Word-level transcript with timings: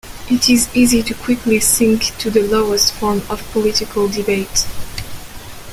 It 0.31 0.49
is 0.49 0.67
easy 0.75 1.03
to 1.03 1.13
quickly 1.13 1.59
sink 1.59 2.05
to 2.17 2.31
the 2.31 2.41
lowest 2.41 2.91
form 2.91 3.21
of 3.29 3.47
political 3.51 4.07
debate. 4.07 4.65